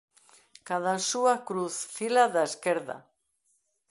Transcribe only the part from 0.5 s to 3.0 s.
Cadansúa cruz, fila da esquerda.